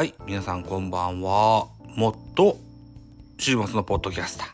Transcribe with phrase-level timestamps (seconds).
[0.00, 1.66] はい、皆さんこんばんは。
[1.94, 2.56] もっと
[3.36, 4.44] 週末のポッドキャスタ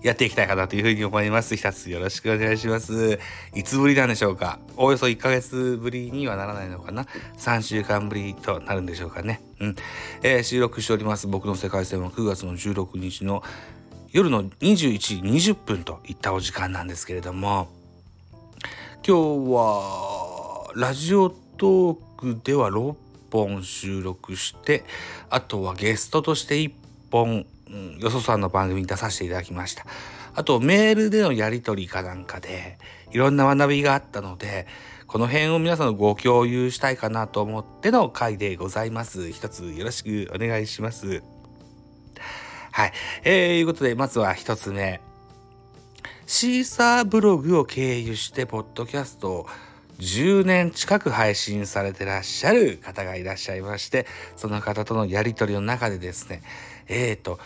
[0.00, 1.54] ーやっていきたいかなというふうに思います。
[1.54, 3.18] 一つよろしくお願いします。
[3.54, 4.58] いつぶりなんでしょうか？
[4.78, 7.04] およそ1ヶ月ぶりにはならないのかな
[7.36, 9.42] ?3 週間ぶりとなるんでしょうかね。
[9.60, 9.76] うん。
[10.22, 13.42] えー収録しております僕の世界線は9月の16日の
[14.12, 17.68] 夜の21時20分といったお時間なんですけれども、
[19.06, 24.84] 今日はラジオトークでは6本収録して
[25.28, 26.72] あとはゲストとして1
[27.10, 29.86] 本、うん、よそさんの番組に出させていただきました。
[30.34, 32.78] あとメールでのやり取りかなんかで
[33.10, 34.66] いろんな学びがあったので
[35.08, 39.32] この辺を皆さんのご共有したいかなと思っての回でございます。
[39.32, 41.22] 一つよろしくお願いします。
[42.70, 42.92] はい。
[43.24, 45.00] えー、いうことでまずは一つ目。
[46.26, 49.46] シーサーブログを経由してポッドキャストを
[50.00, 56.42] 10年近く配信されてらっしゃる方がいらっしゃいましてその方とのやりとりの中でですね
[56.88, 57.38] えーと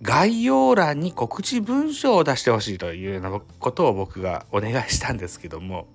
[0.00, 5.88] 概要欄に告知文章を出してほしいというようなことを僕がお願いしたんですけども。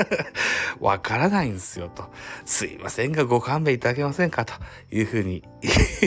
[0.80, 2.04] わからないんですよと。
[2.44, 4.54] すいませんがご勘弁いただけませんかと
[4.90, 5.42] いうふうに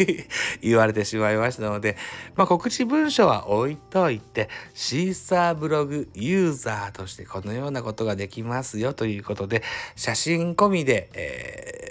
[0.61, 1.97] 言われてしまいましたので、
[2.36, 9.64] まあ、告知文書は置いといてシーサーブログユーザーとしてこのようなことができますよということで
[9.95, 11.89] 写真込みで、えー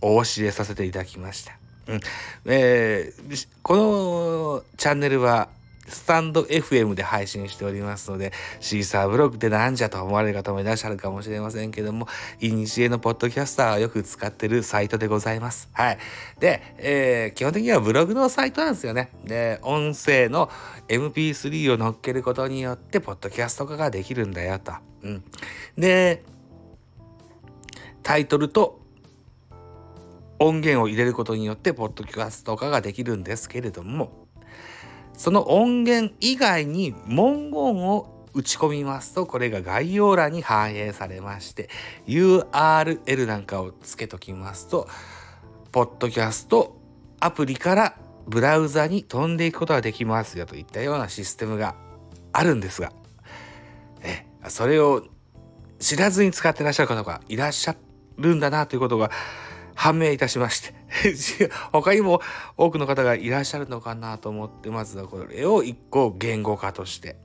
[0.00, 1.58] お教えさせていただきました。
[1.88, 2.00] うん
[2.46, 5.48] えーこのチャンネルは
[5.88, 12.08] スタンド FM で配信しておりますので、シーサーブログってなんじゃと思われる方もいらっしゃるかもしれませんけども、
[12.40, 15.68] イニシエのポッドキャスターはよく使ってるサイトでございます。
[15.72, 15.98] はい。
[16.40, 19.10] で、えー基本的にはブログのサイトなんですよね。
[19.24, 20.50] で、音声の
[20.88, 24.72] MP3 を乗っけることによって、ポッドキャスト化ができるんだよと。
[25.02, 25.24] うん。
[25.78, 26.24] で、
[28.02, 28.80] タイトルと
[30.38, 34.26] 音源を入れることによってポッドキャスト化ができるんですけれども
[35.14, 41.70] その音源以外に文言を打ち込みますとこれが概要欄に反映されまして
[42.06, 44.88] URL なんかをつけときますと
[45.72, 46.76] ポッドキャスト
[47.18, 47.96] アプリから
[48.26, 51.76] ブラウザに飛んでいくことができますよといったようなシステムが
[52.32, 52.92] あるんですが
[54.02, 55.02] えそれを
[55.78, 57.76] 知らずに使ってらっしゃる方がいらっしゃ
[58.18, 59.10] るんだなということが
[59.76, 60.74] 判明いたしまして。
[61.72, 62.20] 他にも
[62.56, 67.16] 多くの方がいらっしゃるのかなと思ってまずはこれを一個言語化として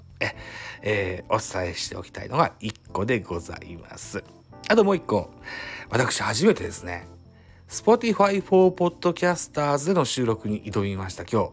[0.84, 4.24] え、ーお伝えしておきたいのが一個でございます。
[4.68, 5.32] あともう一個。
[5.90, 7.08] 私初めてですね。
[7.70, 11.24] Spotify for Podcasters での収録に挑みました。
[11.24, 11.52] 今日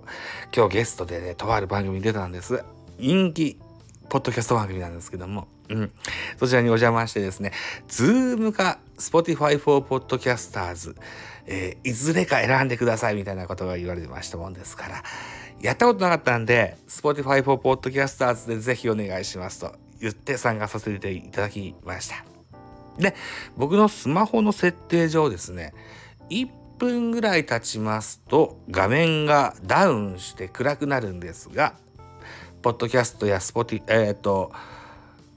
[0.54, 2.64] 今日ゲストでねとある番組に出たんです。
[2.98, 3.58] 人気
[4.08, 5.92] ポッドキャスト番組なんですけども、うん、
[6.38, 7.52] そちらにお邪魔してですね、
[7.88, 10.96] ズームか Spotify for Podcasters、
[11.46, 15.02] えーいずれか選んでくださいみたいなことが言われてましたもんですから、
[15.60, 22.24] やったことなかったんで、Spotify for Podcasters でぜひお願いしますと言って参加させていただきました。
[22.98, 23.14] で、
[23.56, 25.72] 僕のスマホの設定上ですね、
[26.30, 26.48] 1
[26.78, 31.74] 分ぐらい経ちますと画面がダウンして暗くなるんですが、
[32.62, 34.52] ポッドキャストやスポティ、えっ、と、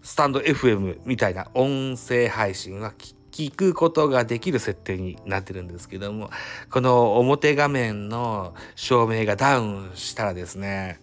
[0.02, 6.30] スタンド FM みたいな音声配信は聞聞くことができる設定になってるんですけども、
[6.70, 11.00] この表画面の照明がダウンしたらですね、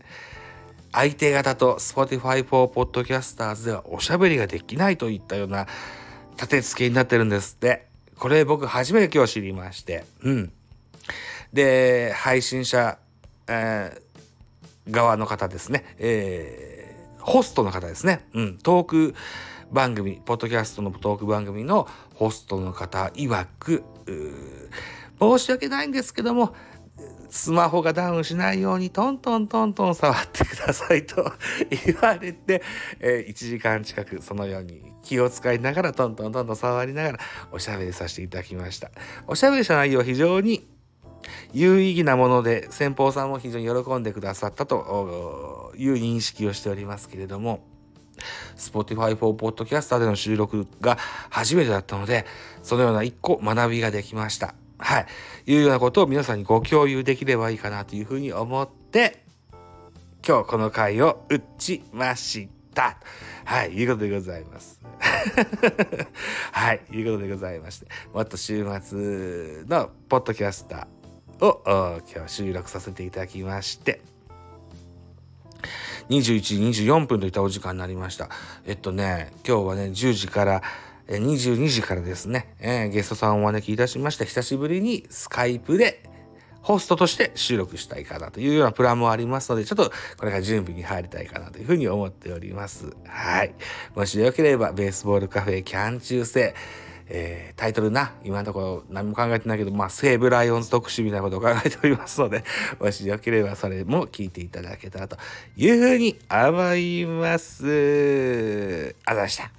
[0.93, 5.67] 相手方と Spotify for Podcasters ではおしゃべりができないといったような
[6.33, 7.87] 立て付けになってるんですって。
[8.19, 10.05] これ僕初めて今日知りまして。
[10.23, 10.53] うん。
[11.53, 12.99] で、配信者、
[13.47, 14.08] えー
[14.91, 16.89] 側の方ですね、えー
[17.29, 19.15] ホストの方ですね、うん、トーク
[19.71, 23.85] 番組、ポッドキャストのトーク番組のホストの方曰く、
[25.21, 26.55] 申し訳ないんですけども、
[27.29, 31.31] スマホがダウンしないようにトントントントン触ってくださいと
[31.85, 32.63] 言われて、
[32.99, 37.19] え1時間近くそのように気を使いながらトントントントン触りながら
[37.53, 38.91] おしゃべりさせていただきました。
[39.27, 40.67] おしゃべりした内容は非常に
[41.53, 47.61] 有意義なもので先方さんも非常に喜んでくださったという認識をしておりますけれども
[48.57, 50.99] Spotify for Podcaster での収録が
[51.31, 52.27] 初めてだったので
[52.63, 54.55] そのような一個学びができました。
[54.79, 55.07] はい。
[55.47, 59.25] いうようなことを皆さんにご共有できればいいかなというふうに思って
[60.27, 62.99] 今日この回を打ちました。
[63.45, 64.81] はい、いうことでございます。
[66.53, 70.98] はい、いうことでございまして、もっと週末のポッドキャスター
[71.41, 71.63] を
[72.13, 74.01] 今日収録させていただきまして、
[76.09, 78.31] 21時24分といったお時間になりました。
[78.67, 80.63] えっとね、今日はね、10時から、
[81.09, 86.03] 22時からですね、えー、ゲストさんをお招きいたしまして、久しぶりにスカイプで
[86.61, 92.95] ホストとして収録したいかなというようなプランもありますので、ちょっとこれから準備に入りたいかなというふうに思っております。
[93.07, 93.55] はい。
[93.95, 96.55] もしよければ、ベースボールカフェキャン中世、
[97.11, 102.45] えー、タイトルな、今のところ何も考えてないけど、まあ、西武ライオンズ特集みたいなことを考えておりますので、
[102.79, 105.17] もしよければそれも聞いていただけたらと
[105.57, 107.65] いうふうに思います。
[107.65, 109.58] ありがとうございました。